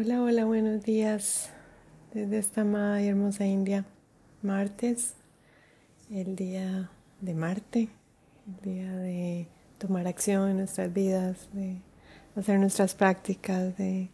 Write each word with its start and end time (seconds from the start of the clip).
Hola, 0.00 0.22
hola, 0.22 0.44
buenos 0.44 0.84
días 0.84 1.50
desde 2.14 2.38
esta 2.38 2.60
amada 2.60 3.02
y 3.02 3.08
hermosa 3.08 3.46
India. 3.46 3.84
Martes, 4.42 5.14
el 6.08 6.36
día 6.36 6.88
de 7.20 7.34
Marte, 7.34 7.88
el 8.46 8.62
día 8.62 8.96
de 8.96 9.48
tomar 9.78 10.06
acción 10.06 10.50
en 10.50 10.58
nuestras 10.58 10.94
vidas, 10.94 11.48
de 11.52 11.82
hacer 12.36 12.60
nuestras 12.60 12.94
prácticas, 12.94 13.76
de 13.76 14.08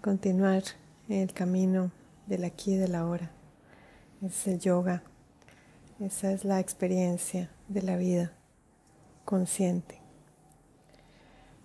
continuar 0.00 0.64
el 1.08 1.32
camino 1.32 1.92
del 2.26 2.42
aquí 2.42 2.72
y 2.72 2.76
del 2.76 2.96
ahora. 2.96 3.30
Es 4.22 4.48
el 4.48 4.58
yoga, 4.58 5.04
esa 6.00 6.32
es 6.32 6.44
la 6.44 6.58
experiencia 6.58 7.48
de 7.68 7.82
la 7.82 7.96
vida 7.96 8.32
consciente. 9.24 10.05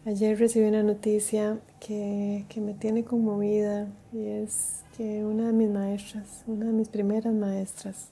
Ayer 0.04 0.40
recibí 0.40 0.66
una 0.66 0.82
noticia 0.82 1.60
que, 1.80 2.44
me 2.56 2.74
tiene 2.74 3.04
conmovida 3.04 3.88
y 4.12 4.26
es 4.26 4.84
que 4.98 5.24
una 5.24 5.46
de 5.46 5.54
mis 5.54 5.70
maestras, 5.70 6.44
una 6.48 6.66
de 6.66 6.72
mis 6.72 6.90
primeras 6.90 7.32
maestras 7.36 8.10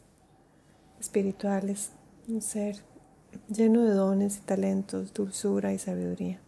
espirituales, 0.99 1.89
un 2.27 2.43
ser 2.43 2.75
lleno 3.47 3.85
de 3.85 3.95
dones 3.95 4.37
y 4.37 4.41
talentos, 4.41 5.15
dulzura 5.15 5.73
y 5.73 5.79
sabiduría, 5.79 6.39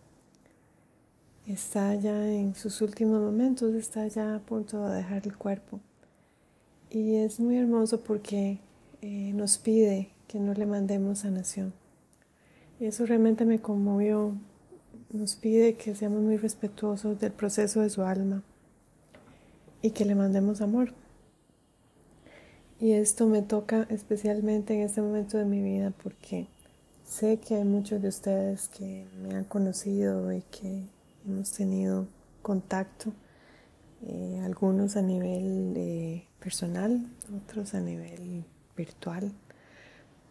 está 1.47 1.95
ya 1.95 2.31
en 2.31 2.53
sus 2.53 2.79
últimos 2.81 3.19
momentos, 3.19 3.73
está 3.73 4.05
ya 4.07 4.35
a 4.35 4.39
punto 4.41 4.87
de 4.87 4.97
dejar 4.97 5.25
el 5.25 5.35
cuerpo. 5.35 5.79
Y 6.91 7.15
es 7.15 7.39
muy 7.39 7.57
hermoso 7.57 8.01
porque 8.01 8.59
eh, 9.01 9.33
nos 9.33 9.57
pide 9.57 10.11
que 10.27 10.39
no 10.39 10.53
le 10.53 10.67
mandemos 10.67 11.20
sanación. 11.20 11.73
Y 12.79 12.85
eso 12.85 13.07
realmente 13.07 13.43
me 13.43 13.59
conmovió 13.59 14.35
nos 15.13 15.35
pide 15.35 15.76
que 15.76 15.95
seamos 15.95 16.21
muy 16.21 16.37
respetuosos 16.37 17.20
del 17.20 17.31
proceso 17.31 17.81
de 17.81 17.90
su 17.90 18.04
alma 18.04 18.43
y 19.81 19.91
que 19.91 20.05
le 20.05 20.15
mandemos 20.15 20.62
amor. 20.62 20.93
Y 22.79 22.93
esto 22.93 23.27
me 23.27 23.41
toca 23.41 23.85
especialmente 23.89 24.73
en 24.73 24.82
este 24.82 25.01
momento 25.01 25.37
de 25.37 25.45
mi 25.45 25.62
vida 25.62 25.93
porque 26.04 26.48
sé 27.05 27.37
que 27.37 27.55
hay 27.55 27.63
muchos 27.63 28.01
de 28.01 28.07
ustedes 28.07 28.70
que 28.70 29.05
me 29.21 29.35
han 29.35 29.43
conocido 29.43 30.32
y 30.32 30.41
que 30.43 30.87
hemos 31.27 31.51
tenido 31.51 32.07
contacto, 32.41 33.13
eh, 34.07 34.41
algunos 34.43 34.98
a 34.98 35.04
nivel 35.04 35.73
eh, 35.76 36.26
personal, 36.39 37.05
otros 37.43 37.76
a 37.76 37.82
nivel 37.82 38.45
virtual, 38.76 39.32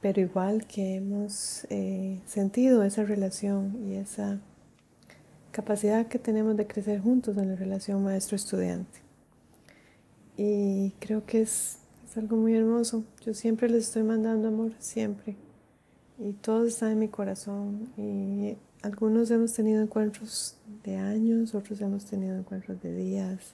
pero 0.01 0.20
igual 0.20 0.67
que 0.67 0.97
hemos 0.97 1.67
eh, 1.70 2.20
sentido 2.27 2.83
esa 2.83 3.05
relación 3.05 3.78
y 3.86 3.95
esa 3.95 4.41
capacidad 5.61 6.06
que 6.06 6.19
tenemos 6.19 6.56
de 6.56 6.66
crecer 6.66 7.03
juntos 7.03 7.36
en 7.36 7.50
la 7.50 7.55
relación 7.55 8.03
maestro-estudiante. 8.03 8.98
Y 10.39 10.92
creo 11.00 11.27
que 11.27 11.42
es, 11.42 11.80
es, 12.02 12.17
algo 12.17 12.39
muy 12.39 12.55
hermoso. 12.55 13.05
Yo 13.27 13.34
siempre 13.34 13.69
les 13.69 13.84
estoy 13.89 14.02
mandando 14.02 14.48
amor, 14.48 14.72
siempre. 14.78 15.36
Y 16.19 16.33
todo 16.33 16.64
está 16.64 16.91
en 16.91 16.98
mi 16.98 17.08
corazón. 17.08 17.92
Y 17.98 18.56
algunos 18.80 19.30
hemos 19.30 19.52
tenido 19.52 19.83
encuentros 19.83 20.56
de 20.83 20.97
años, 20.97 21.55
otros 21.55 21.78
hemos 21.83 22.06
tenido 22.06 22.39
encuentros 22.39 22.80
de 22.80 22.95
días. 22.95 23.52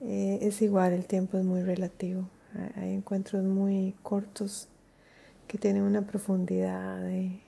Eh, 0.00 0.40
es 0.42 0.60
igual, 0.62 0.92
el 0.94 1.06
tiempo 1.06 1.38
es 1.38 1.44
muy 1.44 1.62
relativo. 1.62 2.28
Hay 2.74 2.92
encuentros 2.92 3.44
muy 3.44 3.94
cortos 4.02 4.66
que 5.46 5.58
tienen 5.58 5.82
una 5.82 6.02
profundidad 6.02 7.00
de 7.02 7.40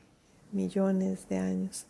millones 0.52 1.28
de 1.28 1.38
años. 1.38 1.86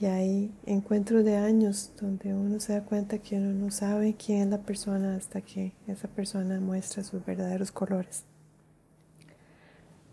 Y 0.00 0.06
hay 0.06 0.50
encuentros 0.64 1.26
de 1.26 1.36
años 1.36 1.92
donde 2.00 2.32
uno 2.32 2.58
se 2.58 2.72
da 2.72 2.82
cuenta 2.82 3.18
que 3.18 3.36
uno 3.36 3.52
no 3.52 3.70
sabe 3.70 4.14
quién 4.14 4.44
es 4.44 4.48
la 4.48 4.62
persona 4.62 5.14
hasta 5.14 5.42
que 5.42 5.74
esa 5.86 6.08
persona 6.08 6.58
muestra 6.58 7.04
sus 7.04 7.22
verdaderos 7.22 7.70
colores. 7.70 8.24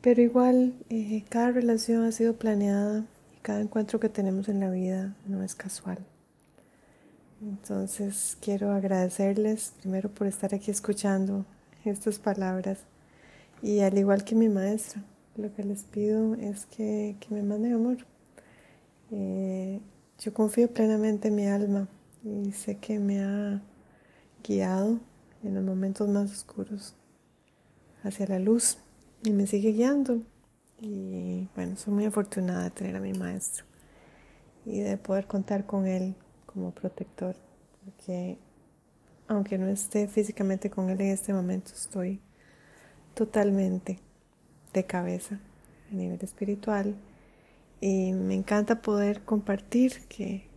Pero 0.02 0.22
igual, 0.22 0.74
eh, 0.90 1.24
cada 1.30 1.52
relación 1.52 2.04
ha 2.04 2.12
sido 2.12 2.36
planeada 2.36 3.06
y 3.34 3.40
cada 3.40 3.62
encuentro 3.62 4.02
que 4.02 4.10
tenemos 4.10 4.50
en 4.50 4.60
la 4.60 4.70
vida 4.70 5.16
no 5.26 5.42
es 5.42 5.56
casual. 5.56 6.00
Entonces 7.42 8.38
quiero 8.42 8.72
agradecerles 8.72 9.74
primero 9.82 10.10
por 10.10 10.28
estar 10.28 10.54
aquí 10.54 10.70
escuchando 10.70 11.46
estas 11.86 12.20
palabras 12.20 12.80
y 13.62 13.80
al 13.80 13.98
igual 13.98 14.26
que 14.26 14.36
mi 14.36 14.50
maestra, 14.50 15.02
lo 15.38 15.54
que 15.54 15.64
les 15.64 15.84
pido 15.84 16.36
es 16.36 16.66
que, 16.66 17.16
que 17.22 17.34
me 17.34 17.42
manden 17.42 17.74
amor 17.74 18.17
eh, 19.12 19.80
yo 20.20 20.34
confío 20.34 20.74
plenamente 20.74 21.30
en 21.30 21.36
mi 21.36 21.48
alma 21.48 21.88
y 22.24 22.52
sé 22.52 22.78
que 22.78 23.00
me 23.00 23.24
ha 23.24 23.62
guiado 24.44 25.00
en 25.44 25.56
los 25.56 25.64
momentos 25.64 26.10
más 26.10 26.32
oscuros 26.32 26.96
hacia 28.04 28.28
la 28.28 28.40
luz 28.40 28.78
y 29.24 29.32
me 29.32 29.48
sigue 29.48 29.72
guiando. 29.72 30.22
Y 30.80 31.48
bueno, 31.56 31.76
soy 31.76 31.94
muy 31.94 32.06
afortunada 32.06 32.66
de 32.66 32.72
tener 32.72 32.96
a 32.96 33.00
mi 33.00 33.14
maestro 33.14 33.66
y 34.66 34.80
de 34.80 34.98
poder 34.98 35.26
contar 35.26 35.66
con 35.66 35.88
él 35.88 36.16
como 36.46 36.72
protector, 36.72 37.36
porque 37.84 38.38
aunque 39.28 39.58
no 39.58 39.68
esté 39.68 40.08
físicamente 40.08 40.70
con 40.70 40.90
él 40.90 41.02
en 41.02 41.08
este 41.08 41.34
momento, 41.34 41.72
estoy 41.74 42.22
totalmente 43.14 44.00
de 44.74 44.86
cabeza 44.86 45.40
a 45.92 45.96
nivel 45.96 46.20
espiritual 46.22 46.96
y 47.80 48.14
me 48.14 48.36
encanta 48.36 48.82
poder 48.82 49.22
compartir 49.22 49.94
que 50.08 50.48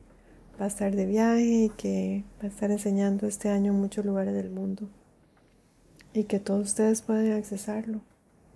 va 0.61 0.65
a 0.65 0.69
estar 0.69 0.95
de 0.95 1.07
viaje 1.07 1.65
y 1.65 1.69
que 1.71 2.25
va 2.41 2.45
a 2.45 2.51
estar 2.51 2.71
enseñando 2.71 3.27
este 3.27 3.49
año 3.49 3.73
en 3.73 3.81
muchos 3.81 4.05
lugares 4.05 4.35
del 4.35 4.51
mundo 4.51 4.89
y 6.13 6.25
que 6.25 6.41
todos 6.41 6.69
ustedes 6.69 7.03
pueden 7.03 7.33
accesarlo, 7.33 8.01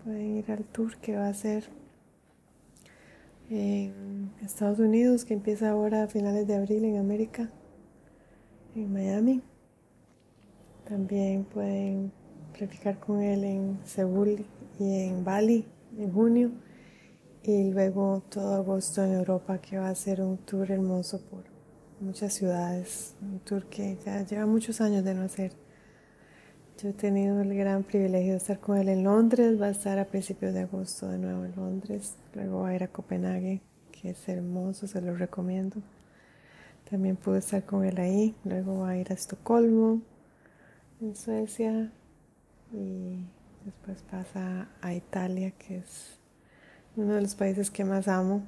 pueden 0.03 0.37
ir 0.37 0.51
al 0.51 0.65
tour 0.65 0.97
que 0.99 1.17
va 1.17 1.29
a 1.29 1.35
ser 1.35 1.69
en 3.51 4.33
Estados 4.43 4.79
Unidos, 4.79 5.25
que 5.25 5.35
empieza 5.35 5.71
ahora 5.71 6.05
a 6.05 6.09
finales 6.09 6.47
de 6.47 6.57
abril 6.57 6.85
en 6.85 6.97
América, 6.97 7.51
en 8.75 8.93
Miami. 8.93 9.43
También 10.89 11.45
pueden 11.45 12.13
practicar 12.57 12.99
con 12.99 13.23
él 13.23 13.45
en 13.45 13.79
Seúl 13.85 14.45
y 14.79 15.01
en 15.03 15.25
Bali 15.25 15.67
en 15.99 16.13
junio 16.13 16.51
y 17.47 17.71
luego 17.71 18.23
todo 18.31 18.55
agosto 18.55 19.05
en 19.05 19.13
Europa 19.13 19.59
que 19.59 19.77
va 19.77 19.91
a 19.91 19.95
ser 19.95 20.23
un 20.23 20.39
tour 20.39 20.71
hermoso 20.71 21.21
por 21.21 21.45
muchas 22.01 22.33
ciudades, 22.33 23.15
un 23.21 23.39
tour 23.41 23.67
que 23.67 23.99
ya 24.05 24.23
lleva 24.25 24.47
muchos 24.47 24.81
años 24.81 25.05
de 25.05 25.15
no 25.15 25.23
hacer. 25.23 25.53
Yo 26.79 26.89
he 26.89 26.93
tenido 26.95 27.43
el 27.43 27.55
gran 27.55 27.83
privilegio 27.83 28.33
de 28.33 28.39
estar 28.39 28.61
con 28.61 28.79
él 28.79 28.89
en 28.89 29.05
Londres, 29.05 29.61
va 29.61 29.67
a 29.67 29.71
estar 29.71 29.99
a 29.99 30.07
principios 30.07 30.55
de 30.55 30.61
agosto 30.61 31.07
de 31.09 31.19
nuevo 31.19 31.45
en 31.45 31.55
Londres, 31.55 32.17
luego 32.33 32.63
va 32.63 32.71
a 32.71 32.77
ir 32.77 32.83
a 32.83 32.89
Copenhague, 32.89 33.61
que 33.93 34.11
es 34.11 34.29
hermoso, 34.29 34.87
se 34.87 35.03
lo 35.03 35.15
recomiendo. 35.15 35.77
También 36.89 37.17
pude 37.17 37.41
estar 37.41 37.65
con 37.65 37.85
él 37.85 37.99
ahí, 37.99 38.35
luego 38.45 38.79
va 38.79 38.91
a 38.91 38.97
ir 38.97 39.11
a 39.11 39.15
Estocolmo, 39.15 40.01
en 41.03 41.15
Suecia, 41.15 41.93
y 42.73 43.27
después 43.67 44.03
pasa 44.11 44.69
a 44.81 44.95
Italia, 44.95 45.51
que 45.53 45.79
es 45.79 46.24
uno 46.97 47.15
de 47.15 47.23
los 47.23 47.35
países 47.35 47.71
que 47.71 47.85
más 47.85 48.09
amo, 48.09 48.43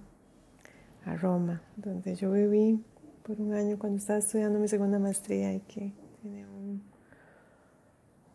a 1.05 1.17
Roma, 1.17 1.62
donde 1.77 2.15
yo 2.17 2.33
viví 2.33 2.84
por 3.23 3.41
un 3.41 3.53
año 3.55 3.79
cuando 3.79 3.99
estaba 3.99 4.19
estudiando 4.19 4.59
mi 4.59 4.69
segunda 4.69 4.99
maestría 4.99 5.55
y 5.55 5.61
que 5.61 5.93
tiene 6.21 6.47
un, 6.47 6.83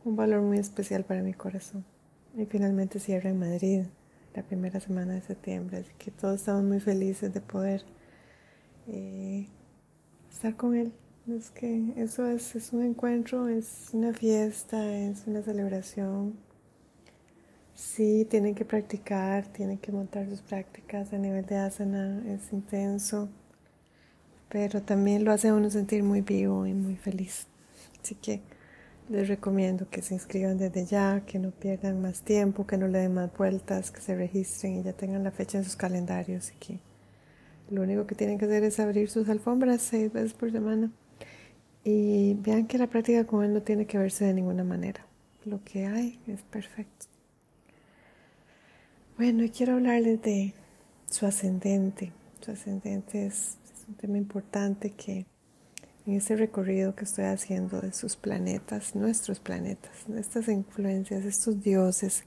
un 0.06 0.16
valor 0.16 0.42
muy 0.42 0.58
especial 0.58 1.04
para 1.04 1.22
mi 1.22 1.34
corazón. 1.34 1.86
Y 2.36 2.46
finalmente 2.46 3.00
cierra 3.00 3.30
en 3.30 3.40
Madrid 3.40 3.84
la 4.34 4.44
primera 4.44 4.80
semana 4.80 5.14
de 5.14 5.22
septiembre, 5.22 5.78
así 5.78 5.92
que 5.98 6.12
todos 6.12 6.36
estamos 6.36 6.64
muy 6.64 6.80
felices 6.80 7.34
de 7.34 7.42
poder 7.42 7.84
eh, 8.88 9.48
estar 10.32 10.56
con 10.56 10.76
él. 10.76 10.94
Es 11.28 11.52
que 11.52 11.94
eso 11.98 12.26
es, 12.26 12.56
es 12.56 12.72
un 12.74 12.84
encuentro, 12.84 13.48
es 13.50 13.90
una 13.92 14.14
fiesta, 14.14 14.94
es 14.96 15.28
una 15.28 15.42
celebración 15.42 16.36
Sí, 17.82 18.26
tienen 18.30 18.54
que 18.54 18.64
practicar, 18.64 19.48
tienen 19.48 19.80
que 19.80 19.92
montar 19.92 20.30
sus 20.30 20.42
prácticas 20.42 21.12
a 21.14 21.18
nivel 21.18 21.46
de 21.48 21.58
asana, 21.58 22.24
es 22.28 22.54
intenso, 22.54 23.28
pero 24.50 24.84
también 24.84 25.26
lo 25.26 25.32
hace 25.32 25.48
a 25.50 25.56
uno 25.56 25.70
sentir 25.72 26.04
muy 26.04 26.22
vivo 26.22 26.68
y 26.68 26.74
muy 26.74 26.96
feliz. 26.96 27.48
Así 28.02 28.16
que 28.16 28.42
les 29.10 29.28
recomiendo 29.28 29.90
que 29.90 30.04
se 30.04 30.14
inscriban 30.14 30.60
desde 30.60 30.86
ya, 30.86 31.24
que 31.26 31.40
no 31.40 31.52
pierdan 31.52 32.02
más 32.02 32.22
tiempo, 32.22 32.68
que 32.68 32.78
no 32.78 32.88
le 32.88 33.00
den 33.00 33.16
más 33.16 33.36
vueltas, 33.36 33.90
que 33.92 34.00
se 34.00 34.16
registren 34.16 34.76
y 34.80 34.84
ya 34.84 34.94
tengan 34.94 35.24
la 35.24 35.32
fecha 35.32 35.58
en 35.58 35.64
sus 35.64 35.76
calendarios 35.76 36.52
y 36.52 36.56
que 36.58 36.80
lo 37.72 37.82
único 37.82 38.06
que 38.06 38.16
tienen 38.16 38.38
que 38.38 38.46
hacer 38.46 38.64
es 38.64 38.80
abrir 38.80 39.10
sus 39.10 39.28
alfombras 39.28 39.82
seis 39.82 40.14
veces 40.14 40.34
por 40.34 40.52
semana 40.52 40.92
y 41.84 42.36
vean 42.36 42.68
que 42.68 42.78
la 42.78 42.88
práctica 42.88 43.26
con 43.26 43.44
él 43.44 43.54
no 43.54 43.64
tiene 43.64 43.88
que 43.88 43.98
verse 43.98 44.26
de 44.26 44.36
ninguna 44.36 44.64
manera. 44.64 45.06
Lo 45.46 45.64
que 45.64 45.88
hay 45.88 46.20
es 46.28 46.44
perfecto. 46.44 47.11
Bueno, 49.24 49.44
quiero 49.56 49.74
hablarles 49.74 50.20
de 50.24 50.56
su 51.08 51.28
ascendente. 51.28 52.12
Su 52.44 52.50
ascendente 52.50 53.28
es, 53.28 53.60
un 53.88 53.94
tema 53.94 54.18
importante 54.18 54.94
que 54.94 55.28
en 56.08 56.14
este 56.16 56.36
recorrido 56.36 56.96
que 56.96 57.04
estoy 57.04 57.26
haciendo 57.26 57.82
de 57.82 57.94
sus 57.94 58.16
planetas, 58.16 58.96
nuestros 58.96 59.40
planetas, 59.40 59.92
estas 60.18 60.48
influencias, 60.48 61.24
estos 61.24 61.62
dioses 61.62 62.24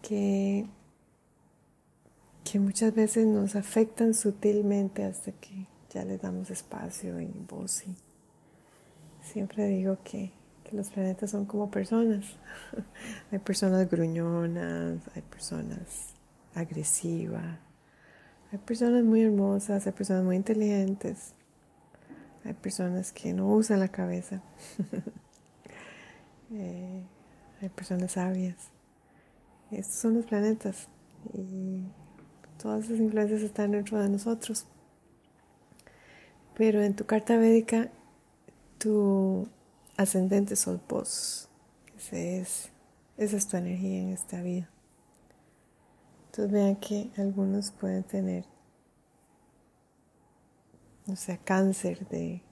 que, 0.00 0.64
que 2.50 2.58
muchas 2.58 2.94
veces 2.94 3.26
nos 3.26 3.54
afectan 3.54 4.14
sutilmente 4.14 5.04
hasta 5.04 5.32
que 5.32 5.66
ya 5.90 6.06
les 6.06 6.22
damos 6.22 6.50
espacio 6.50 7.20
y 7.20 7.30
voz. 7.46 7.86
Y 7.86 7.94
siempre 9.30 9.66
digo 9.66 9.98
que, 10.04 10.32
los 10.72 10.90
planetas 10.90 11.30
son 11.30 11.46
como 11.46 11.70
personas. 11.70 12.24
hay 13.32 13.38
personas 13.38 13.88
gruñonas, 13.90 15.00
hay 15.14 15.22
personas 15.22 16.14
agresivas, 16.54 17.58
hay 18.52 18.58
personas 18.58 19.04
muy 19.04 19.22
hermosas, 19.22 19.86
hay 19.86 19.92
personas 19.92 20.24
muy 20.24 20.36
inteligentes, 20.36 21.34
hay 22.44 22.54
personas 22.54 23.12
que 23.12 23.32
no 23.32 23.48
usan 23.52 23.80
la 23.80 23.88
cabeza, 23.88 24.42
eh, 26.52 27.02
hay 27.60 27.68
personas 27.68 28.12
sabias. 28.12 28.70
Estos 29.70 29.96
son 29.96 30.14
los 30.14 30.24
planetas 30.24 30.88
y 31.34 31.82
todas 32.56 32.86
esas 32.86 32.98
influencias 32.98 33.42
están 33.42 33.72
dentro 33.72 34.00
de 34.00 34.08
nosotros. 34.08 34.66
Pero 36.56 36.82
en 36.82 36.96
tu 36.96 37.04
carta 37.04 37.36
védica, 37.36 37.90
tu 38.78 39.46
ascendente 39.98 40.56
sos 40.56 40.80
vos. 40.88 41.50
Ese 41.94 42.40
es, 42.40 42.70
esa 43.18 43.36
es 43.36 43.46
tu 43.46 43.58
energía 43.58 44.00
en 44.00 44.12
esta 44.14 44.40
vida. 44.40 44.70
Entonces 46.26 46.50
vean 46.50 46.76
que 46.76 47.10
algunos 47.18 47.72
pueden 47.72 48.04
tener, 48.04 48.44
o 51.06 51.16
sea, 51.16 51.36
cáncer 51.36 52.06
de, 52.08 52.42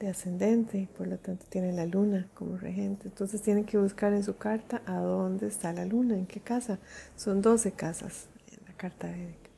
de 0.00 0.08
ascendente 0.08 0.88
por 0.96 1.06
lo 1.06 1.18
tanto 1.18 1.46
tienen 1.48 1.76
la 1.76 1.86
luna 1.86 2.28
como 2.34 2.56
regente. 2.56 3.08
Entonces 3.08 3.40
tienen 3.40 3.64
que 3.64 3.78
buscar 3.78 4.12
en 4.12 4.24
su 4.24 4.36
carta 4.36 4.82
a 4.84 4.96
dónde 4.98 5.46
está 5.46 5.72
la 5.72 5.84
luna, 5.84 6.14
en 6.14 6.26
qué 6.26 6.40
casa. 6.40 6.78
Son 7.16 7.40
12 7.40 7.72
casas 7.72 8.26
en 8.50 8.66
la 8.66 8.74
carta 8.76 9.06
védica. 9.06 9.48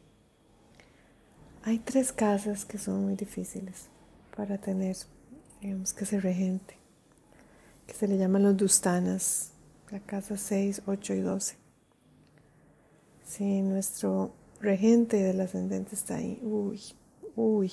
Hay 1.62 1.78
tres 1.78 2.12
casas 2.12 2.64
que 2.64 2.78
son 2.78 3.05
muy 3.05 3.17
difíciles 3.17 3.88
para 4.37 4.58
tener, 4.58 4.96
digamos 5.60 5.92
que 5.92 6.04
ese 6.04 6.20
regente, 6.20 6.76
que 7.86 7.94
se 7.94 8.08
le 8.08 8.18
llaman 8.18 8.42
los 8.42 8.56
dustanas, 8.56 9.52
la 9.90 10.00
casa 10.00 10.36
6, 10.36 10.82
8 10.86 11.14
y 11.14 11.20
12. 11.20 11.56
Si 13.24 13.62
nuestro 13.62 14.32
regente 14.60 15.16
del 15.18 15.40
ascendente 15.40 15.94
está 15.94 16.16
ahí, 16.16 16.40
uy, 16.42 16.80
uy. 17.36 17.72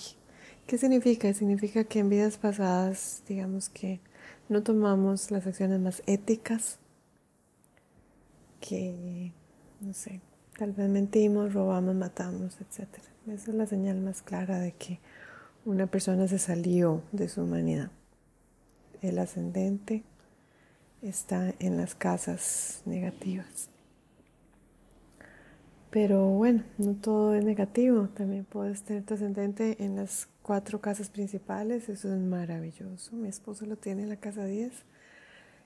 ¿Qué 0.66 0.78
significa? 0.78 1.34
Significa 1.34 1.84
que 1.84 2.00
en 2.00 2.10
vidas 2.10 2.38
pasadas, 2.38 3.24
digamos 3.28 3.70
que 3.70 4.02
no 4.50 4.64
tomamos 4.64 5.32
las 5.32 5.48
acciones 5.48 5.80
más 5.80 6.04
éticas, 6.06 6.80
que, 8.60 9.32
no 9.80 9.94
sé, 9.94 10.22
tal 10.58 10.74
vez 10.74 10.90
mentimos, 10.90 11.54
robamos, 11.54 11.96
matamos, 11.96 12.58
etc. 12.60 12.88
Esa 13.28 13.52
es 13.52 13.56
la 13.56 13.66
señal 13.66 14.02
más 14.02 14.22
clara 14.22 14.60
de 14.60 14.74
que 14.74 15.00
una 15.68 15.86
persona 15.86 16.30
se 16.30 16.40
salió 16.40 17.02
de 17.12 17.28
su 17.28 17.42
humanidad. 17.42 17.92
El 19.02 19.20
ascendente 19.20 20.04
está 21.02 21.54
en 21.60 21.76
las 21.76 21.94
casas 21.94 22.82
negativas. 22.86 23.70
Pero 25.90 26.30
bueno, 26.30 26.64
no 26.78 26.94
todo 26.94 27.36
es 27.36 27.44
negativo. 27.44 28.08
También 28.14 28.46
puedes 28.46 28.84
tener 28.84 29.04
tu 29.04 29.16
ascendente 29.16 29.84
en 29.84 29.98
las 29.98 30.30
cuatro 30.42 30.80
casas 30.80 31.10
principales. 31.10 31.90
Eso 31.90 32.14
es 32.14 32.20
maravilloso. 32.22 33.18
Mi 33.18 33.28
esposo 33.28 33.66
lo 33.66 33.76
tiene 33.76 34.04
en 34.04 34.10
la 34.10 34.18
casa 34.18 34.46
10 34.46 34.72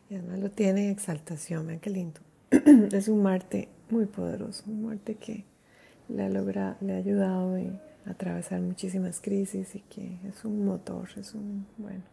y 0.10 0.16
además 0.16 0.40
lo 0.40 0.50
tiene 0.50 0.86
en 0.86 0.92
exaltación. 0.92 1.68
Vean 1.68 1.80
qué 1.80 1.92
lindo. 1.92 2.22
es 2.92 3.08
un 3.08 3.22
Marte 3.22 3.70
muy 3.92 4.08
poderoso. 4.08 4.64
Un 4.66 4.84
Marte 4.84 5.14
que 5.14 5.46
le 6.10 6.24
ha, 6.24 6.30
logrado, 6.30 6.76
le 6.82 6.94
ha 6.94 6.98
ayudado 6.98 7.54
a 7.54 7.91
atravesar 8.06 8.62
muchísimas 8.62 9.22
crisis 9.22 9.76
y 9.76 9.82
que 9.82 10.20
es 10.28 10.44
un 10.46 10.66
motor, 10.66 11.08
es 11.18 11.34
un, 11.34 11.68
bueno, 11.78 12.04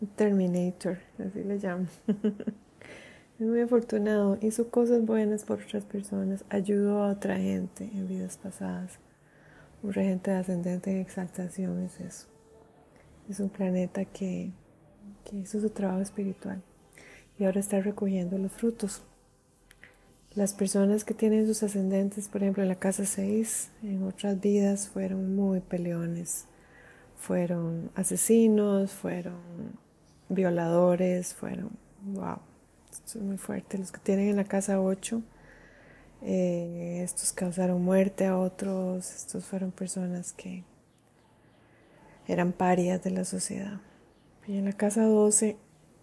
un 0.00 0.08
Terminator, 0.08 0.98
así 1.18 1.42
le 1.44 1.58
llamo. 1.58 1.86
Es 3.36 3.48
muy 3.48 3.60
afortunado, 3.60 4.38
hizo 4.42 4.70
cosas 4.70 5.04
buenas 5.04 5.44
por 5.44 5.60
otras 5.60 5.84
personas, 5.84 6.44
ayudó 6.50 7.02
a 7.02 7.10
otra 7.10 7.36
gente 7.36 7.90
en 7.92 8.06
vidas 8.06 8.38
pasadas. 8.38 9.00
Un 9.82 9.92
regente 9.92 10.30
ascendente 10.30 10.92
en 10.92 10.98
exaltación 10.98 11.80
es 11.80 11.98
eso. 11.98 12.28
Es 13.28 13.40
un 13.40 13.48
planeta 13.48 14.04
que, 14.04 14.52
que 15.24 15.36
hizo 15.36 15.60
su 15.60 15.68
trabajo 15.70 16.00
espiritual 16.00 16.62
y 17.36 17.44
ahora 17.44 17.58
está 17.58 17.80
recogiendo 17.80 18.38
los 18.38 18.52
frutos. 18.52 19.02
Las 20.34 20.52
personas 20.52 21.04
que 21.04 21.14
tienen 21.14 21.46
sus 21.46 21.62
ascendentes, 21.62 22.28
por 22.28 22.42
ejemplo, 22.42 22.64
en 22.64 22.68
la 22.68 22.74
casa 22.74 23.06
6, 23.06 23.70
en 23.84 24.02
otras 24.02 24.40
vidas 24.40 24.88
fueron 24.88 25.36
muy 25.36 25.60
peleones, 25.60 26.46
fueron 27.16 27.92
asesinos, 27.94 28.90
fueron 28.90 29.38
violadores, 30.28 31.34
fueron, 31.34 31.70
wow, 32.02 32.38
esto 32.90 33.18
es 33.18 33.24
muy 33.24 33.38
fuerte. 33.38 33.78
Los 33.78 33.92
que 33.92 34.00
tienen 34.00 34.28
en 34.28 34.36
la 34.36 34.44
casa 34.44 34.80
8, 34.80 35.22
eh, 36.22 37.00
estos 37.04 37.32
causaron 37.32 37.82
muerte 37.84 38.26
a 38.26 38.36
otros, 38.36 39.14
estos 39.14 39.44
fueron 39.44 39.70
personas 39.70 40.32
que 40.32 40.64
eran 42.26 42.52
parias 42.52 43.04
de 43.04 43.10
la 43.10 43.24
sociedad. 43.24 43.80
Y 44.48 44.58
en 44.58 44.64
la 44.64 44.72
casa 44.72 45.04
12, 45.04 45.56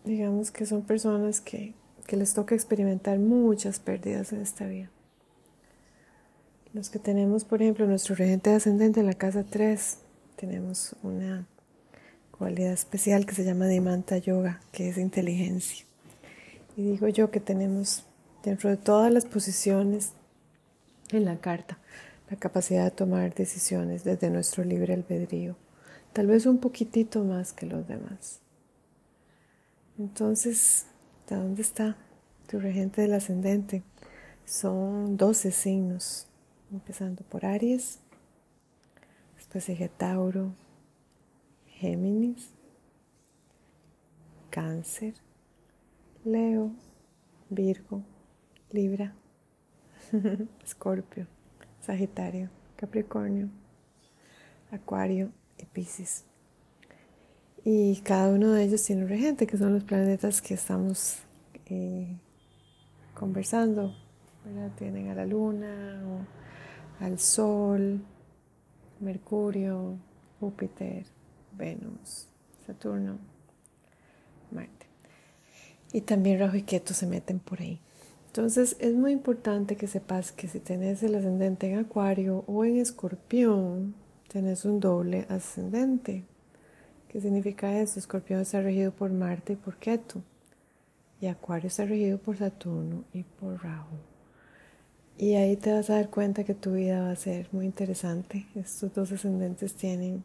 digamos 0.05 0.51
que 0.51 0.65
son 0.65 0.83
personas 0.83 1.41
que, 1.41 1.73
que 2.07 2.17
les 2.17 2.33
toca 2.33 2.55
experimentar 2.55 3.19
muchas 3.19 3.79
pérdidas 3.79 4.33
en 4.33 4.41
esta 4.41 4.65
vida. 4.67 4.89
Los 6.73 6.89
que 6.89 6.99
tenemos, 6.99 7.43
por 7.43 7.61
ejemplo, 7.61 7.85
nuestro 7.85 8.15
regente 8.15 8.53
ascendente 8.53 9.01
en 9.01 9.05
la 9.05 9.13
casa 9.13 9.43
3, 9.43 9.97
tenemos 10.37 10.95
una 11.03 11.45
cualidad 12.31 12.73
especial 12.73 13.25
que 13.25 13.35
se 13.35 13.43
llama 13.43 13.67
Dimanta 13.67 14.17
Yoga, 14.17 14.61
que 14.71 14.89
es 14.89 14.97
inteligencia. 14.97 15.85
Y 16.77 16.83
digo 16.83 17.07
yo 17.09 17.29
que 17.29 17.39
tenemos 17.39 18.05
dentro 18.43 18.69
de 18.69 18.77
todas 18.77 19.11
las 19.11 19.25
posiciones 19.25 20.13
en 21.11 21.25
la 21.25 21.37
carta 21.37 21.77
la 22.31 22.37
capacidad 22.37 22.85
de 22.85 22.91
tomar 22.91 23.35
decisiones 23.35 24.05
desde 24.05 24.29
nuestro 24.29 24.63
libre 24.63 24.93
albedrío, 24.93 25.57
tal 26.13 26.27
vez 26.27 26.45
un 26.45 26.59
poquitito 26.59 27.25
más 27.25 27.51
que 27.51 27.65
los 27.65 27.85
demás. 27.89 28.39
Entonces, 29.99 30.85
¿de 31.31 31.37
dónde 31.37 31.61
está 31.61 31.95
tu 32.49 32.59
regente 32.59 33.01
del 33.01 33.13
ascendente? 33.13 33.83
Son 34.43 35.15
12 35.15 35.51
signos, 35.51 36.27
empezando 36.73 37.23
por 37.23 37.45
Aries, 37.45 37.99
después 39.37 39.63
sigue 39.63 39.87
Tauro, 39.87 40.53
Géminis, 41.67 42.49
Cáncer, 44.49 45.13
Leo, 46.25 46.73
Virgo, 47.49 48.03
Libra, 48.71 49.15
Escorpio, 50.61 51.27
Sagitario, 51.79 52.49
Capricornio, 52.75 53.49
Acuario 54.69 55.31
y 55.57 55.65
Piscis. 55.65 56.25
Y 57.63 58.01
cada 58.01 58.33
uno 58.33 58.51
de 58.53 58.63
ellos 58.63 58.83
tiene 58.83 59.03
un 59.03 59.09
regente, 59.09 59.45
que 59.45 59.57
son 59.57 59.73
los 59.73 59.83
planetas 59.83 60.41
que 60.41 60.55
estamos 60.55 61.17
eh, 61.67 62.17
conversando. 63.13 63.95
Tienen 64.77 65.09
a 65.09 65.15
la 65.15 65.25
Luna, 65.27 66.01
al 66.99 67.19
Sol, 67.19 68.01
Mercurio, 68.99 69.97
Júpiter, 70.39 71.05
Venus, 71.55 72.27
Saturno, 72.65 73.19
Marte. 74.49 74.87
Y 75.93 76.01
también 76.01 76.39
Rajo 76.39 76.55
y 76.55 76.63
Keto 76.63 76.95
se 76.95 77.05
meten 77.05 77.39
por 77.39 77.61
ahí. 77.61 77.79
Entonces 78.27 78.77
es 78.79 78.95
muy 78.95 79.11
importante 79.11 79.75
que 79.75 79.87
sepas 79.87 80.31
que 80.31 80.47
si 80.47 80.59
tenés 80.59 81.03
el 81.03 81.15
ascendente 81.15 81.69
en 81.69 81.79
Acuario 81.79 82.43
o 82.47 82.63
en 82.63 82.77
Escorpión, 82.77 83.93
tenés 84.29 84.65
un 84.65 84.79
doble 84.79 85.25
ascendente. 85.29 86.23
¿Qué 87.11 87.19
significa 87.19 87.77
eso? 87.77 87.99
Escorpión 87.99 88.39
está 88.39 88.61
regido 88.61 88.93
por 88.93 89.11
Marte 89.11 89.53
y 89.53 89.55
por 89.57 89.75
Keto. 89.75 90.23
Y 91.19 91.27
Acuario 91.27 91.67
está 91.67 91.83
regido 91.83 92.17
por 92.17 92.37
Saturno 92.37 93.03
y 93.11 93.23
por 93.23 93.61
Rahu. 93.61 93.97
Y 95.17 95.35
ahí 95.35 95.57
te 95.57 95.73
vas 95.73 95.89
a 95.89 95.95
dar 95.95 96.09
cuenta 96.09 96.45
que 96.45 96.53
tu 96.53 96.71
vida 96.71 97.01
va 97.01 97.11
a 97.11 97.15
ser 97.17 97.49
muy 97.51 97.65
interesante. 97.65 98.47
Estos 98.55 98.93
dos 98.93 99.11
ascendentes 99.11 99.73
tienen, 99.73 100.23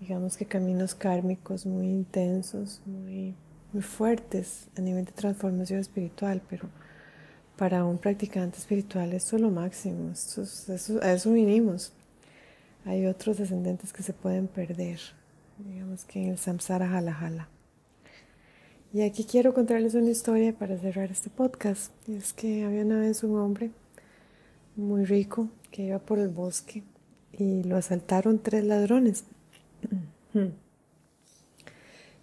digamos 0.00 0.36
que 0.36 0.44
caminos 0.44 0.96
kármicos 0.96 1.66
muy 1.66 1.86
intensos, 1.86 2.82
muy 2.84 3.36
muy 3.72 3.82
fuertes 3.82 4.68
a 4.76 4.80
nivel 4.80 5.04
de 5.04 5.12
transformación 5.12 5.78
espiritual, 5.78 6.42
pero 6.50 6.68
para 7.56 7.84
un 7.84 7.98
practicante 7.98 8.58
espiritual 8.58 9.12
esto 9.12 9.36
es 9.36 9.42
lo 9.42 9.50
máximo, 9.50 10.10
a 10.10 11.12
eso 11.12 11.32
vinimos. 11.32 11.92
Hay 12.84 13.06
otros 13.06 13.38
descendentes 13.38 13.92
que 13.92 14.02
se 14.02 14.12
pueden 14.12 14.48
perder 14.48 14.98
digamos 15.58 16.04
que 16.04 16.22
en 16.22 16.30
el 16.30 16.38
samsara 16.38 16.88
jala 16.88 17.12
jala. 17.12 17.48
Y 18.92 19.02
aquí 19.02 19.24
quiero 19.24 19.54
contarles 19.54 19.94
una 19.94 20.10
historia 20.10 20.52
para 20.52 20.76
cerrar 20.78 21.10
este 21.10 21.30
podcast. 21.30 21.92
es 22.08 22.32
que 22.34 22.64
había 22.64 22.82
una 22.82 23.00
vez 23.00 23.24
un 23.24 23.38
hombre 23.38 23.70
muy 24.76 25.04
rico 25.04 25.48
que 25.70 25.84
iba 25.84 25.98
por 25.98 26.18
el 26.18 26.28
bosque 26.28 26.82
y 27.32 27.62
lo 27.62 27.76
asaltaron 27.76 28.38
tres 28.38 28.64
ladrones. 28.64 29.24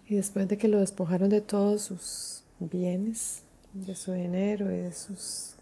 y 0.06 0.14
después 0.14 0.46
de 0.48 0.58
que 0.58 0.68
lo 0.68 0.78
despojaron 0.78 1.28
de 1.28 1.40
todos 1.40 1.82
sus 1.82 2.44
bienes, 2.60 3.42
de 3.72 3.94
su 3.94 4.12
dinero 4.12 4.70
y 4.72 4.76
de 4.76 4.92
sus, 4.92 5.56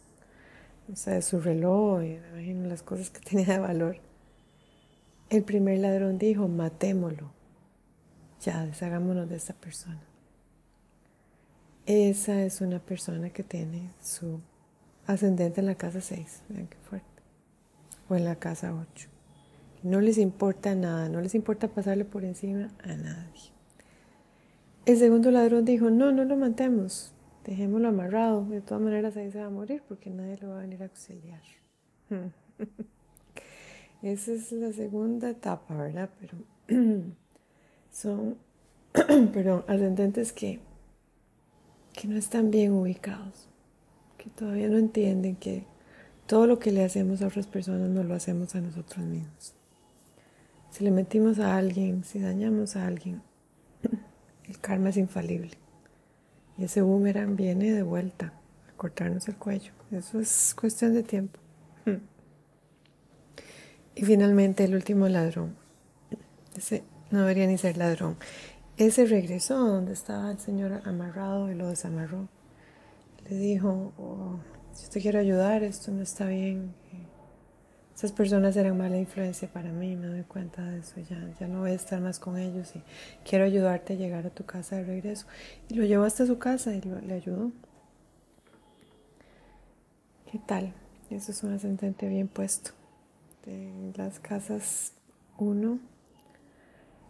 o 0.93 0.97
sea, 0.97 1.15
de 1.15 1.23
su 1.23 1.41
reloj 1.41 2.03
y 2.03 2.19
imagino 2.33 2.69
las 2.69 2.83
cosas 2.83 3.11
que 3.11 3.21
tenía 3.29 3.55
de 3.55 3.59
valor, 3.61 3.97
el 5.31 5.43
primer 5.43 5.79
ladrón 5.79 6.19
dijo, 6.19 6.49
matémoslo, 6.49 7.31
ya 8.41 8.65
deshagámonos 8.65 9.29
de 9.29 9.37
esta 9.37 9.55
persona. 9.55 10.01
Esa 11.87 12.43
es 12.43 12.61
una 12.61 12.81
persona 12.81 13.31
que 13.31 13.43
tiene 13.43 13.91
su 14.01 14.41
ascendente 15.07 15.61
en 15.61 15.67
la 15.67 15.75
casa 15.75 16.01
6, 16.01 16.43
vean 16.49 16.67
qué 16.67 16.77
fuerte, 16.79 17.23
o 18.09 18.15
en 18.15 18.25
la 18.25 18.37
casa 18.37 18.75
8. 18.75 19.09
No 19.83 20.01
les 20.01 20.19
importa 20.19 20.75
nada, 20.75 21.09
no 21.09 21.21
les 21.21 21.35
importa 21.35 21.69
pasarle 21.69 22.05
por 22.05 22.25
encima 22.25 22.69
a 22.83 22.95
nadie. 22.95 23.53
El 24.85 24.99
segundo 24.99 25.31
ladrón 25.31 25.65
dijo, 25.65 25.91
no, 25.91 26.13
no 26.13 26.25
lo 26.25 26.37
matemos, 26.37 27.13
dejémoslo 27.45 27.89
amarrado, 27.89 28.45
de 28.45 28.61
todas 28.61 28.83
maneras 28.83 29.17
ahí 29.17 29.31
se 29.31 29.41
va 29.41 29.47
a 29.47 29.51
morir 29.51 29.83
porque 29.89 30.11
nadie 30.11 30.37
lo 30.39 30.51
va 30.51 30.59
a 30.59 30.63
venir 30.63 30.83
a 30.83 30.87
auxiliar. 30.87 31.41
Esa 34.03 34.33
es 34.33 34.53
la 34.53 34.73
segunda 34.73 35.31
etapa, 35.31 35.75
¿verdad? 35.75 36.11
Pero 36.21 36.39
son, 38.01 38.37
perdón, 39.33 39.65
ascendentes 39.67 40.33
que, 40.33 40.61
que 41.93 42.07
no 42.07 42.17
están 42.17 42.51
bien 42.51 42.73
ubicados, 42.73 43.49
que 44.17 44.31
todavía 44.31 44.69
no 44.69 44.79
entienden 44.79 45.35
que 45.35 45.65
todo 46.27 46.47
lo 46.47 46.61
que 46.61 46.71
le 46.71 46.85
hacemos 46.85 47.23
a 47.23 47.27
otras 47.27 47.49
personas 47.49 47.89
no 47.89 48.05
lo 48.05 48.15
hacemos 48.15 48.55
a 48.55 48.61
nosotros 48.61 49.05
mismos. 49.05 49.55
Si 50.71 50.85
le 50.85 50.93
metimos 50.93 51.41
a 51.41 51.57
alguien, 51.57 52.05
si 52.05 52.21
dañamos 52.21 52.77
a 52.77 52.87
alguien, 52.87 53.21
el 54.49 54.61
karma 54.61 54.91
es 54.91 54.97
infalible. 54.97 55.59
Y 56.57 56.65
ese 56.65 56.83
boomerang 56.83 57.35
viene 57.35 57.73
de 57.73 57.83
vuelta 57.83 58.33
a 58.69 58.77
cortarnos 58.77 59.27
el 59.27 59.37
cuello. 59.37 59.73
Eso 59.91 60.21
es 60.21 60.55
cuestión 60.55 60.95
de 60.95 61.03
tiempo. 61.03 61.41
Y 63.97 64.05
finalmente 64.05 64.63
el 64.63 64.77
último 64.77 65.09
ladrón. 65.09 65.57
Ese 66.57 66.85
no 67.11 67.21
debería 67.21 67.47
ni 67.47 67.59
ser 67.59 67.77
ladrón. 67.77 68.17
Ese 68.77 69.07
regresó 69.07 69.59
donde 69.59 69.93
estaba 69.93 70.31
el 70.31 70.39
señor 70.39 70.83
amarrado 70.85 71.51
y 71.51 71.55
lo 71.55 71.69
desamarró. 71.69 72.29
Le 73.29 73.37
dijo, 73.37 73.93
oh, 73.99 74.39
si 74.73 74.89
te 74.89 75.01
quiero 75.01 75.19
ayudar, 75.19 75.63
esto 75.63 75.91
no 75.91 76.03
está 76.03 76.27
bien. 76.27 76.75
Esas 77.95 78.13
personas 78.13 78.57
eran 78.57 78.79
mala 78.79 78.97
influencia 78.97 79.49
para 79.49 79.73
mí, 79.73 79.97
me 79.97 80.07
doy 80.07 80.23
cuenta 80.23 80.63
de 80.63 80.79
eso, 80.79 81.01
ya, 81.01 81.19
ya 81.41 81.49
no 81.49 81.61
voy 81.61 81.73
a 81.73 81.75
estar 81.75 82.01
más 82.01 82.21
con 82.21 82.39
ellos 82.39 82.77
y 82.77 82.83
quiero 83.29 83.45
ayudarte 83.45 83.95
a 83.95 83.97
llegar 83.97 84.25
a 84.25 84.31
tu 84.31 84.45
casa 84.45 84.77
de 84.77 84.85
regreso. 84.85 85.27
Y 85.69 85.75
lo 85.75 85.85
llevó 85.85 86.05
hasta 86.05 86.25
su 86.25 86.39
casa 86.39 86.73
y 86.73 86.81
le 86.81 87.15
ayudó. 87.15 87.51
¿Qué 90.31 90.39
tal? 90.39 90.73
Eso 91.11 91.33
es 91.33 91.43
un 91.43 91.55
ascendente 91.55 92.07
bien 92.07 92.29
puesto. 92.29 92.71
De 93.45 93.93
las 93.97 94.21
casas 94.21 94.93
1, 95.39 95.81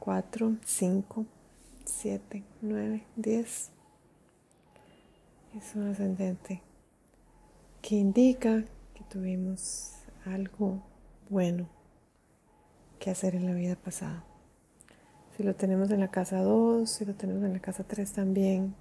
4, 0.09 0.57
5, 0.65 1.27
7, 1.85 2.43
9, 2.63 3.05
10. 3.17 3.71
Es 5.55 5.75
un 5.75 5.89
ascendente 5.89 6.63
que 7.83 7.97
indica 7.97 8.65
que 8.95 9.05
tuvimos 9.11 9.97
algo 10.25 10.83
bueno 11.29 11.69
que 12.99 13.11
hacer 13.11 13.35
en 13.35 13.45
la 13.45 13.53
vida 13.53 13.77
pasada. 13.77 14.25
Si 15.37 15.43
lo 15.43 15.55
tenemos 15.55 15.91
en 15.91 16.01
la 16.01 16.11
casa 16.11 16.41
2, 16.41 16.89
si 16.89 17.05
lo 17.05 17.15
tenemos 17.15 17.45
en 17.45 17.53
la 17.53 17.61
casa 17.61 17.85
3 17.85 18.11
también, 18.11 18.75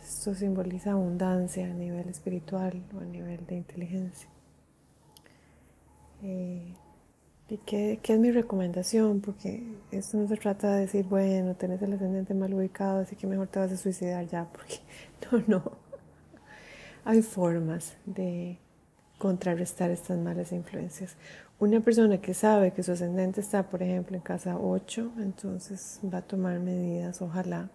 esto 0.00 0.32
simboliza 0.32 0.92
abundancia 0.92 1.66
a 1.68 1.74
nivel 1.74 2.08
espiritual 2.08 2.84
o 2.94 3.00
a 3.00 3.04
nivel 3.04 3.44
de 3.46 3.56
inteligencia. 3.56 4.28
Eh, 6.22 6.76
¿Y 7.48 7.56
qué, 7.66 7.98
qué, 8.00 8.12
es 8.12 8.20
mi 8.20 8.30
recomendación? 8.30 9.20
Porque 9.20 9.60
esto 9.92 10.16
no 10.16 10.26
se 10.28 10.36
trata 10.36 10.74
de 10.74 10.80
decir, 10.82 11.04
bueno, 11.04 11.54
tenés 11.54 11.82
el 11.82 11.92
ascendente 11.92 12.34
mal 12.34 12.52
ubicado, 12.54 13.00
así 13.00 13.16
que 13.16 13.26
mejor 13.26 13.48
te 13.48 13.58
vas 13.58 13.72
a 13.72 13.76
suicidar 13.76 14.26
ya, 14.26 14.46
porque 14.50 14.80
no, 15.30 15.44
no. 15.46 15.72
Hay 17.04 17.22
formas 17.22 17.96
de 18.06 18.58
contrarrestar 19.18 19.90
estas 19.90 20.18
malas 20.18 20.52
influencias. 20.52 21.16
Una 21.58 21.80
persona 21.80 22.20
que 22.20 22.34
sabe 22.34 22.72
que 22.72 22.82
su 22.82 22.92
ascendente 22.92 23.40
está, 23.40 23.68
por 23.68 23.82
ejemplo, 23.82 24.16
en 24.16 24.22
casa 24.22 24.58
8, 24.58 25.12
entonces 25.18 26.00
va 26.12 26.18
a 26.18 26.22
tomar 26.22 26.58
medidas, 26.58 27.22
ojalá. 27.22 27.70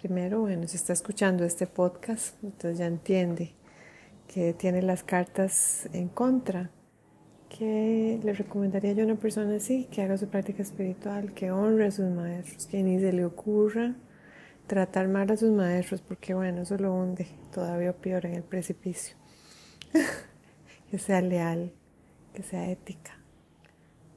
Primero, 0.00 0.40
bueno, 0.40 0.66
si 0.66 0.76
está 0.76 0.92
escuchando 0.92 1.44
este 1.44 1.66
podcast, 1.66 2.42
entonces 2.42 2.78
ya 2.78 2.86
entiende 2.86 3.54
que 4.26 4.52
tiene 4.52 4.82
las 4.82 5.04
cartas 5.04 5.88
en 5.92 6.08
contra. 6.08 6.70
Que 7.56 8.18
le 8.22 8.32
recomendaría 8.32 8.92
yo 8.92 9.02
a 9.02 9.06
una 9.06 9.14
persona 9.14 9.56
así? 9.56 9.84
Que 9.84 10.02
haga 10.02 10.18
su 10.18 10.26
práctica 10.26 10.62
espiritual, 10.62 11.32
que 11.34 11.52
honre 11.52 11.86
a 11.86 11.90
sus 11.92 12.10
maestros, 12.10 12.66
que 12.66 12.82
ni 12.82 12.98
se 12.98 13.12
le 13.12 13.24
ocurra 13.24 13.94
tratar 14.66 15.06
mal 15.06 15.30
a 15.30 15.36
sus 15.36 15.50
maestros, 15.50 16.00
porque 16.00 16.34
bueno, 16.34 16.62
eso 16.62 16.76
lo 16.78 16.92
hunde 16.92 17.28
todavía 17.52 17.92
peor 17.92 18.26
en 18.26 18.34
el 18.34 18.42
precipicio. 18.42 19.16
que 20.90 20.98
sea 20.98 21.20
leal, 21.20 21.72
que 22.32 22.42
sea 22.42 22.68
ética, 22.70 23.12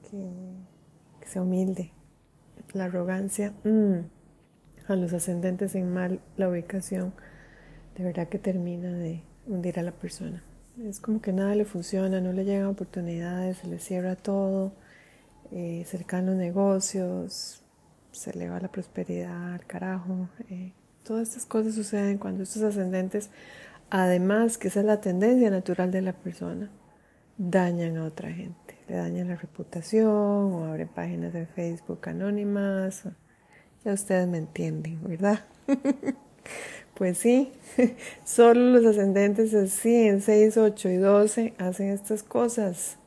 que, 0.10 1.28
sea 1.28 1.44
humilde. 1.44 1.92
La 2.74 2.86
arrogancia 2.86 3.54
mm, 3.64 4.92
a 4.92 4.96
los 4.96 5.14
ascendentes 5.14 5.76
en 5.76 5.94
mal 5.94 6.22
la 6.38 6.50
ubicación, 6.50 7.14
de 7.96 8.04
verdad 8.04 8.30
que 8.30 8.40
termina 8.40 8.92
de 8.92 9.22
hundir 9.46 9.80
a 9.80 9.84
la 9.84 9.92
persona. 9.92 10.44
Es 10.84 11.00
como 11.00 11.22
que 11.22 11.34
nada 11.34 11.56
le 11.56 11.66
funciona, 11.66 12.22
no 12.22 12.34
le 12.34 12.46
llegan 12.46 12.68
oportunidades, 12.68 13.58
se 13.58 13.68
le 13.68 13.80
cierra 13.80 14.16
todo, 14.16 14.74
eh, 15.52 15.84
cercanos 15.88 16.36
negocios, 16.36 17.64
se 18.12 18.34
le 18.34 18.50
va 18.50 18.60
la 18.60 18.72
prosperidad 18.72 19.54
al 19.54 19.66
carajo. 19.66 20.30
Eh, 20.50 20.74
todas 21.04 21.30
estas 21.30 21.46
cosas 21.46 21.76
suceden 21.76 22.18
cuando 22.18 22.44
estos 22.44 22.62
ascendentes 22.64 23.30
Además, 23.90 24.58
que 24.58 24.68
esa 24.68 24.82
es 24.82 24.86
la 24.86 25.00
tendencia 25.00 25.50
natural 25.50 25.92
de 25.92 26.02
la 26.02 26.14
persona, 26.14 26.70
dañan 27.38 27.98
a 27.98 28.06
otra 28.06 28.32
gente, 28.32 28.78
le 28.88 28.96
dañan 28.98 29.30
la 29.30 29.36
reputación 29.36 30.08
o 30.08 30.66
abren 30.66 30.90
páginas 30.90 31.32
de 31.32 31.46
Facebook 31.46 32.02
anónimas. 32.10 33.04
Ya 33.86 33.94
ustedes 33.94 34.28
me 34.28 34.40
entienden, 34.40 35.02
¿verdad? 35.04 35.46
pues 36.98 37.20
sí, 37.20 37.52
solo 38.26 38.80
los 38.80 38.86
ascendentes 38.86 39.54
así 39.54 39.94
en 39.94 40.22
6, 40.22 40.58
8 40.58 40.90
y 40.90 40.96
12 40.98 41.54
hacen 41.60 41.90
estas 41.90 42.24
cosas. 42.24 42.98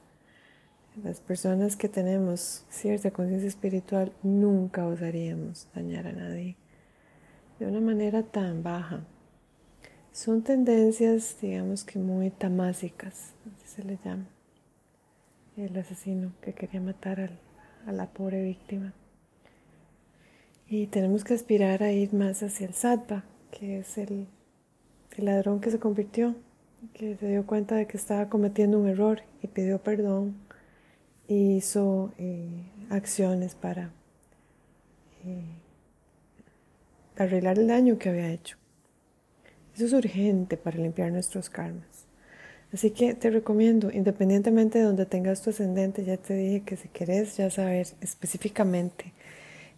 Las 1.03 1.21
personas 1.21 1.75
que 1.75 1.89
tenemos 1.89 2.65
cierta 2.69 3.11
conciencia 3.11 3.49
espiritual 3.49 4.13
nunca 4.23 4.87
osaríamos 4.87 5.67
dañar 5.75 6.07
a 6.07 6.13
nadie 6.13 6.57
de 7.59 7.67
una 7.67 7.81
manera 7.81 8.23
tan 8.23 8.63
baja. 8.63 9.05
Son 10.13 10.43
tendencias, 10.43 11.37
digamos 11.41 11.85
que 11.85 11.99
muy 11.99 12.31
tamásicas, 12.31 13.35
así 13.47 13.67
se 13.67 13.85
le 13.85 13.99
llama. 14.05 14.29
El 15.57 15.77
asesino 15.77 16.33
que 16.43 16.55
quería 16.55 16.81
matar 16.81 17.39
a 17.87 17.93
la 17.93 18.07
pobre 18.07 18.43
víctima. 18.45 18.95
Y 20.69 20.87
tenemos 20.87 21.25
que 21.25 21.35
aspirar 21.35 21.83
a 21.83 21.91
ir 21.91 22.15
más 22.15 22.43
hacia 22.43 22.67
el 22.67 22.75
sattva, 22.75 23.25
que 23.51 23.81
es 23.81 23.99
el, 23.99 24.27
ladrón 25.17 25.61
que 25.61 25.71
se 25.71 25.79
convirtió, 25.79 26.35
que 26.95 27.17
se 27.17 27.29
dio 27.29 27.47
cuenta 27.47 27.75
de 27.75 27.87
que 27.87 27.97
estaba 27.97 28.29
cometiendo 28.29 28.79
un 28.79 28.89
error 28.89 29.21
y 29.43 29.49
pidió 29.49 29.79
perdón 29.79 30.35
y 31.29 31.57
hizo 31.57 32.13
eh, 32.17 32.49
acciones 32.89 33.55
para 33.55 33.91
eh, 35.25 35.45
arreglar 37.17 37.59
el 37.59 37.67
daño 37.67 37.99
que 37.99 38.09
había 38.09 38.31
hecho. 38.31 38.57
Eso 39.75 39.87
es 39.87 39.93
urgente 39.93 40.57
para 40.57 40.79
limpiar 40.79 41.13
nuestros 41.13 41.51
karmas. 41.51 42.07
Así 42.73 42.93
que 42.93 43.15
te 43.15 43.31
recomiendo, 43.31 43.91
independientemente 43.91 44.79
de 44.79 44.85
donde 44.85 45.05
tengas 45.05 45.43
tu 45.43 45.51
ascendente, 45.51 46.05
ya 46.05 46.17
te 46.17 46.35
dije 46.35 46.63
que 46.63 46.77
si 46.77 46.89
querés 46.89 47.37
ya 47.37 47.51
saber 47.51 47.87
específicamente 48.01 49.13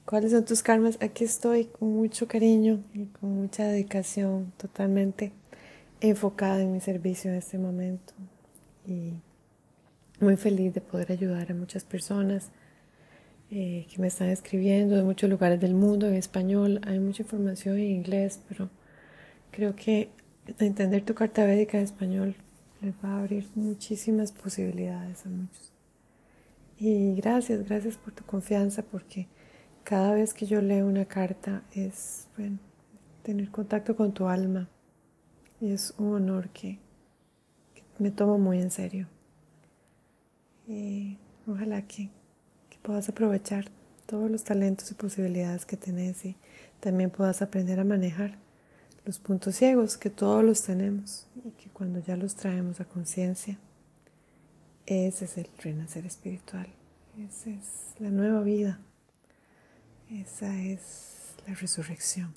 cuáles 0.05 0.33
son 0.33 0.45
tus 0.45 0.63
karmas, 0.63 0.99
aquí 1.01 1.25
estoy 1.25 1.67
con 1.67 1.93
mucho 1.93 2.27
cariño 2.29 2.83
y 2.93 3.07
con 3.07 3.31
mucha 3.31 3.65
dedicación, 3.65 4.53
totalmente 4.57 5.33
enfocada 6.01 6.61
en 6.61 6.73
mi 6.73 6.81
servicio 6.81 7.31
en 7.31 7.37
este 7.37 7.59
momento 7.59 8.13
y 8.87 9.13
muy 10.21 10.37
feliz 10.37 10.75
de 10.75 10.81
poder 10.81 11.13
ayudar 11.13 11.51
a 11.51 11.55
muchas 11.55 11.85
personas 11.85 12.51
eh, 13.51 13.87
que 13.93 14.01
me 14.01 14.07
están 14.07 14.29
escribiendo 14.29 14.97
de 14.97 15.03
muchos 15.03 15.29
lugares 15.29 15.61
del 15.61 15.75
mundo 15.75 16.07
en 16.07 16.15
español. 16.15 16.81
Hay 16.87 16.99
mucha 16.99 17.23
información 17.23 17.79
en 17.79 17.91
inglés, 17.91 18.41
pero 18.49 18.71
creo 19.51 19.77
que 19.77 20.09
entender 20.59 21.05
tu 21.05 21.15
carta 21.15 21.45
védica 21.45 21.79
en 21.79 21.85
español 21.85 22.35
les 22.81 22.95
va 23.05 23.11
a 23.11 23.21
abrir 23.21 23.47
muchísimas 23.55 24.33
posibilidades 24.33 25.25
a 25.27 25.29
muchos. 25.29 25.73
Y 26.79 27.15
gracias, 27.15 27.65
gracias 27.69 27.97
por 27.97 28.13
tu 28.13 28.25
confianza, 28.25 28.83
porque 28.83 29.29
cada 29.85 30.13
vez 30.15 30.35
que 30.35 30.47
yo 30.47 30.61
leo 30.61 30.87
una 30.87 31.05
carta 31.05 31.63
es, 31.75 32.29
bueno, 32.37 32.59
tener 33.23 33.51
contacto 33.51 33.97
con 33.97 34.13
tu 34.13 34.27
alma. 34.29 34.69
Y 35.61 35.73
es 35.73 35.95
un 35.99 36.15
honor 36.15 36.49
que, 36.51 36.79
me 37.99 38.11
tomo 38.11 38.39
muy 38.39 38.61
en 38.61 38.71
serio. 38.71 39.07
Y 40.67 41.19
ojalá 41.47 41.83
que, 41.83 42.11
que 42.69 42.79
puedas 42.83 43.09
aprovechar 43.09 43.67
todos 44.07 44.31
los 44.31 44.45
talentos 44.45 44.91
y 44.91 44.95
posibilidades 44.95 45.65
que 45.65 45.77
tenés 45.77 46.25
y 46.25 46.37
también 46.81 47.11
puedas 47.11 47.43
aprender 47.43 47.79
a 47.79 47.85
manejar 47.85 48.39
los 49.05 49.19
puntos 49.19 49.57
ciegos 49.57 49.97
que 49.97 50.11
todos 50.11 50.45
los 50.45 50.63
tenemos 50.63 51.27
y 51.45 51.51
que 51.53 51.71
cuando 51.71 52.01
ya 52.01 52.17
los 52.17 52.35
traemos 52.35 52.81
a 52.81 52.85
conciencia, 52.85 53.59
ese 54.87 55.25
es 55.25 55.39
el 55.39 55.49
renacer 55.59 56.07
espiritual, 56.07 56.67
esa 57.19 57.51
es 57.51 57.95
la 57.99 58.11
nueva 58.11 58.43
vida, 58.43 58.81
esa 60.21 60.55
es 60.59 61.35
la 61.47 61.55
resurrección. 61.55 62.35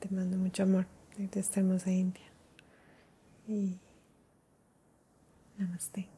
Te 0.00 0.08
mando 0.10 0.36
mucho 0.36 0.62
amor 0.62 0.86
desde 1.16 1.40
esta 1.40 1.60
hermosa 1.60 1.90
India 1.90 2.26
y 3.46 3.78
namaste. 5.58 6.08